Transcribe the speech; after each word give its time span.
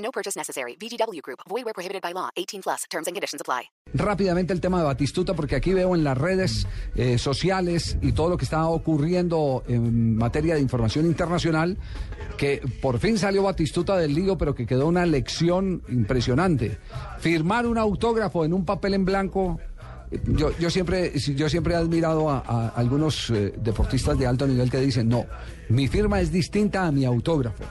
No 0.00 0.10
purchase 0.10 0.36
necessary. 0.38 0.76
VGW 0.80 1.20
Group. 1.22 1.40
Void 1.48 1.64
where 1.64 1.74
prohibited 1.74 2.00
by 2.02 2.12
law. 2.14 2.30
18 2.36 2.62
plus. 2.62 2.84
Terms 2.90 3.06
and 3.06 3.14
conditions 3.14 3.40
apply. 3.40 3.70
Rápidamente 3.92 4.52
el 4.52 4.60
tema 4.60 4.78
de 4.78 4.84
Batistuta, 4.84 5.34
porque 5.34 5.56
aquí 5.56 5.72
veo 5.74 5.94
en 5.94 6.04
las 6.04 6.16
redes 6.16 6.66
eh, 6.94 7.18
sociales 7.18 7.98
y 8.00 8.12
todo 8.12 8.28
lo 8.30 8.36
que 8.36 8.44
está 8.44 8.66
ocurriendo 8.68 9.64
en 9.68 10.16
materia 10.16 10.54
de 10.54 10.60
información 10.60 11.06
internacional, 11.06 11.76
que 12.38 12.62
por 12.80 12.98
fin 12.98 13.18
salió 13.18 13.42
Batistuta 13.42 13.96
del 13.96 14.14
lío, 14.14 14.38
pero 14.38 14.54
que 14.54 14.64
quedó 14.64 14.86
una 14.86 15.04
lección 15.06 15.82
impresionante. 15.88 16.78
Firmar 17.18 17.66
un 17.66 17.78
autógrafo 17.78 18.44
en 18.44 18.54
un 18.54 18.64
papel 18.64 18.94
en 18.94 19.04
blanco. 19.04 19.58
eh, 20.10 20.20
Yo, 20.24 20.56
yo 20.58 20.70
siempre 20.70 21.12
yo 21.18 21.48
siempre 21.48 21.74
he 21.74 21.76
admirado 21.76 22.30
a, 22.30 22.38
a 22.46 22.68
algunos 22.68 23.28
eh, 23.30 23.52
deportistas 23.58 24.16
de 24.18 24.26
alto 24.26 24.46
nivel 24.46 24.70
que 24.70 24.78
dicen 24.78 25.08
no 25.08 25.24
mi 25.68 25.86
firma 25.88 26.20
es 26.20 26.32
distinta 26.32 26.84
a 26.86 26.90
mi 26.92 27.04
autógrafo 27.04 27.62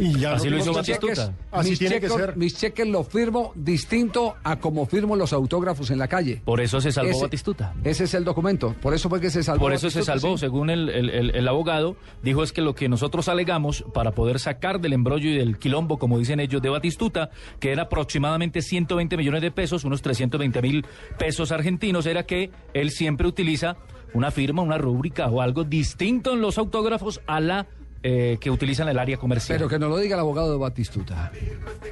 Y 0.00 0.18
ya 0.18 0.32
Así 0.32 0.48
lo 0.48 0.56
hizo 0.58 0.72
cheques, 0.82 0.98
Batistuta. 0.98 1.34
Así 1.52 1.70
mis 1.70 1.78
tiene 1.78 2.00
que 2.00 2.08
cheques- 2.08 2.16
ser. 2.16 2.36
mis 2.36 2.56
cheques 2.56 2.88
los 2.88 3.06
firmo 3.06 3.52
distinto 3.54 4.34
a 4.42 4.56
como 4.58 4.86
firmo 4.86 5.14
los 5.14 5.32
autógrafos 5.32 5.90
en 5.90 5.98
la 5.98 6.08
calle. 6.08 6.40
Por 6.44 6.60
eso 6.60 6.80
se 6.80 6.90
salvó 6.90 7.10
Ese- 7.10 7.22
Batistuta. 7.22 7.74
Ese 7.84 8.04
es 8.04 8.14
el 8.14 8.24
documento. 8.24 8.74
Por 8.80 8.94
eso 8.94 9.08
fue 9.08 9.20
que 9.20 9.30
se 9.30 9.42
salvó. 9.42 9.60
Por 9.66 9.72
eso 9.74 9.90
se 9.90 10.02
salvó, 10.02 10.36
sí. 10.36 10.40
según 10.40 10.70
el, 10.70 10.88
el- 10.88 11.10
el- 11.10 11.36
el 11.36 11.48
abogado, 11.48 11.96
dijo 12.22 12.42
es 12.42 12.52
que 12.52 12.62
lo 12.62 12.74
que 12.74 12.88
nosotros 12.88 13.28
alegamos 13.28 13.84
para 13.92 14.12
poder 14.12 14.38
sacar 14.38 14.80
del 14.80 14.94
embrollo 14.94 15.28
y 15.30 15.36
del 15.36 15.58
quilombo, 15.58 15.98
como 15.98 16.18
dicen 16.18 16.40
ellos, 16.40 16.62
de 16.62 16.70
Batistuta, 16.70 17.30
que 17.58 17.70
era 17.72 17.82
aproximadamente 17.84 18.62
120 18.62 19.16
millones 19.16 19.42
de 19.42 19.50
pesos, 19.50 19.84
unos 19.84 20.00
320 20.02 20.62
mil 20.62 20.86
pesos 21.18 21.52
argentinos, 21.52 22.06
era 22.06 22.24
que 22.24 22.50
él 22.72 22.90
siempre 22.90 23.26
utiliza 23.28 23.76
una 24.14 24.30
firma, 24.30 24.62
una 24.62 24.78
rúbrica 24.78 25.26
o 25.28 25.40
algo 25.40 25.62
distinto 25.62 26.32
en 26.32 26.40
los 26.40 26.58
autógrafos 26.58 27.20
a 27.26 27.38
la 27.40 27.66
eh, 28.02 28.38
que 28.40 28.50
utilizan 28.50 28.88
el 28.88 28.98
área 28.98 29.18
comercial. 29.18 29.58
Pero 29.58 29.68
que 29.68 29.78
nos 29.78 29.90
lo 29.90 29.98
diga 29.98 30.14
el 30.14 30.20
abogado 30.20 30.52
de 30.52 30.58
Batistuta. 30.58 31.30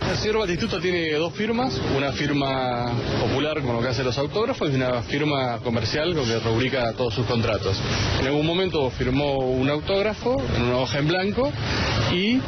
El 0.00 0.16
señor 0.16 0.38
Batistuta 0.38 0.80
tiene 0.80 1.12
dos 1.12 1.34
firmas, 1.34 1.78
una 1.94 2.12
firma 2.12 2.90
popular 3.20 3.60
con 3.60 3.76
lo 3.76 3.82
que 3.82 3.88
hace 3.88 4.02
los 4.02 4.16
autógrafos 4.16 4.70
y 4.70 4.74
una 4.74 5.02
firma 5.02 5.58
comercial 5.58 6.14
con 6.14 6.24
que 6.24 6.38
rubrica 6.38 6.92
todos 6.94 7.12
sus 7.12 7.26
contratos. 7.26 7.78
En 8.20 8.26
algún 8.26 8.46
momento 8.46 8.88
firmó 8.90 9.36
un 9.38 9.68
autógrafo 9.68 10.36
en 10.56 10.62
una 10.62 10.78
hoja 10.78 10.98
en 10.98 11.08
blanco 11.08 11.52
y 12.10 12.40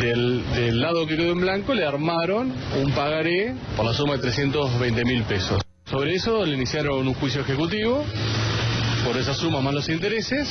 del, 0.00 0.42
del 0.54 0.80
lado 0.80 1.06
que 1.06 1.16
quedó 1.16 1.32
en 1.32 1.40
blanco 1.40 1.74
le 1.74 1.86
armaron 1.86 2.52
un 2.82 2.92
pagaré 2.92 3.54
por 3.76 3.84
la 3.86 3.92
suma 3.92 4.14
de 4.14 4.22
320 4.22 5.04
mil 5.04 5.22
pesos. 5.22 5.60
Sobre 5.84 6.16
eso 6.16 6.44
le 6.44 6.56
iniciaron 6.56 7.06
un 7.06 7.14
juicio 7.14 7.42
ejecutivo 7.42 8.04
por 9.04 9.16
esa 9.16 9.34
suma 9.34 9.60
más 9.60 9.72
los 9.72 9.88
intereses 9.88 10.48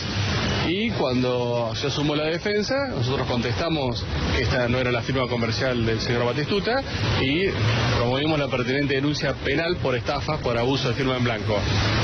y 0.67 0.91
cuando 0.91 1.71
se 1.75 1.87
asumó 1.87 2.15
la 2.15 2.25
defensa 2.25 2.87
nosotros 2.89 3.25
contestamos 3.25 4.05
que 4.35 4.43
esta 4.43 4.67
no 4.67 4.77
era 4.77 4.91
la 4.91 5.01
firma 5.01 5.27
comercial 5.27 5.85
del 5.85 6.01
señor 6.01 6.25
Batistuta 6.25 6.83
y 7.21 7.47
promovimos 7.95 8.37
la 8.37 8.49
pertinente 8.49 8.95
denuncia 8.95 9.33
penal 9.33 9.77
por 9.77 9.95
estafa 9.95 10.37
por 10.39 10.57
abuso 10.57 10.89
de 10.89 10.95
firma 10.95 11.15
en 11.15 11.23
blanco. 11.23 11.57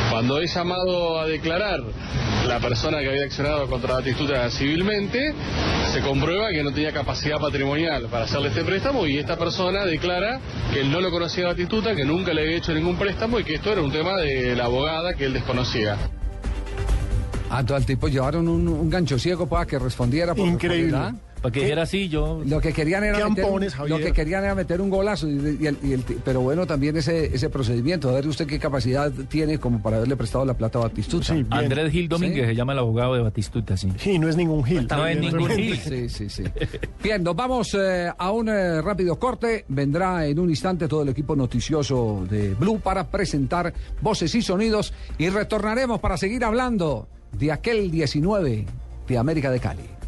Cuando 0.09 0.39
es 0.39 0.53
llamado 0.53 1.19
a 1.19 1.27
declarar 1.27 1.81
la 2.47 2.59
persona 2.59 2.99
que 2.99 3.09
había 3.09 3.25
accionado 3.25 3.67
contra 3.67 3.95
Batistuta 3.95 4.49
civilmente, 4.49 5.33
se 5.91 5.99
comprueba 5.99 6.49
que 6.51 6.63
no 6.63 6.71
tenía 6.71 6.93
capacidad 6.93 7.39
patrimonial 7.39 8.07
para 8.09 8.23
hacerle 8.25 8.47
este 8.47 8.63
préstamo 8.63 9.05
y 9.05 9.17
esta 9.17 9.37
persona 9.37 9.85
declara 9.85 10.39
que 10.71 10.81
él 10.81 10.91
no 10.91 11.01
lo 11.01 11.11
conocía 11.11 11.45
a 11.45 11.47
Batistuta, 11.49 11.95
que 11.95 12.05
nunca 12.05 12.33
le 12.33 12.43
había 12.43 12.57
hecho 12.57 12.73
ningún 12.73 12.95
préstamo 12.95 13.39
y 13.39 13.43
que 13.43 13.55
esto 13.55 13.73
era 13.73 13.81
un 13.81 13.91
tema 13.91 14.15
de 14.21 14.55
la 14.55 14.65
abogada 14.65 15.13
que 15.15 15.25
él 15.25 15.33
desconocía. 15.33 15.97
Ah, 17.55 17.65
todo 17.65 17.77
el 17.77 17.85
tipo 17.85 18.07
llevaron 18.07 18.47
un, 18.47 18.67
un 18.67 18.89
gancho 18.89 19.17
ciego 19.19 19.47
para 19.47 19.65
que 19.65 19.77
respondiera. 19.79 20.33
Por 20.35 20.47
Increíble. 20.47 20.97
Para 21.41 21.51
que 21.51 21.59
dijera 21.59 21.81
así, 21.81 22.07
yo... 22.07 22.41
Lo 22.45 22.61
que 22.61 22.71
querían 22.71 23.03
era 23.03 23.17
¿Qué 23.17 23.25
meter, 23.29 23.45
un- 23.45 23.89
lo 23.89 23.97
que 23.97 24.13
querían 24.13 24.45
era 24.45 24.55
meter 24.55 24.79
un 24.79 24.89
golazo 24.89 25.27
y, 25.27 25.57
y 25.59 25.67
el- 25.67 25.77
y 25.83 25.91
el 25.91 26.01
pero 26.23 26.39
bueno 26.39 26.65
también 26.65 26.95
ese 26.95 27.35
ese 27.35 27.49
procedimiento 27.49 28.07
a 28.09 28.13
ver 28.13 28.25
usted 28.29 28.47
qué 28.47 28.57
capacidad 28.59 29.11
tiene 29.27 29.57
como 29.57 29.81
para 29.83 29.97
haberle 29.97 30.15
prestado 30.15 30.45
la 30.45 30.53
plata 30.53 30.79
a 30.79 30.83
Batistuta 30.83 31.25
Sí. 31.35 31.45
Andrés 31.49 31.91
Gil 31.91 32.07
Domínguez 32.07 32.43
Sí. 32.43 32.47
se 32.51 32.55
llama 32.55 32.71
el 32.71 32.79
abogado 32.79 33.15
de 33.15 33.23
Batistuta, 33.23 33.75
sí. 33.75 33.89
Sí, 33.97 34.17
no 34.19 34.29
es 34.29 34.37
ningún 34.37 34.63
Gil. 34.63 34.87
No 34.89 35.05
es 35.05 35.19
ningún. 35.19 35.49
Gil. 35.49 35.77
Sí, 35.77 36.07
sí, 36.07 36.29
sí. 36.29 36.43
Bien, 37.03 37.21
nos 37.21 37.35
vamos 37.35 37.75
eh, 37.77 38.09
a 38.17 38.31
un 38.31 38.47
eh, 38.47 38.81
rápido 38.81 39.19
corte. 39.19 39.65
Vendrá 39.67 40.25
en 40.25 40.39
un 40.39 40.49
instante 40.49 40.87
todo 40.87 41.01
el 41.03 41.09
equipo 41.09 41.35
noticioso 41.35 42.25
de 42.29 42.53
Blue 42.53 42.79
para 42.79 43.05
presentar 43.09 43.73
voces 43.99 44.33
y 44.33 44.41
sonidos 44.41 44.93
y 45.17 45.27
retornaremos 45.27 45.99
para 45.99 46.15
seguir 46.15 46.45
hablando 46.45 47.09
de 47.37 47.51
aquel 47.51 47.91
19 47.91 48.65
de 49.07 49.17
América 49.17 49.51
de 49.51 49.59
Cali. 49.59 50.02